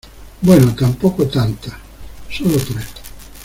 bueno, 0.41 0.73
tampoco 0.73 1.27
tantas, 1.27 1.75
solo 2.27 2.55
tres. 2.57 2.87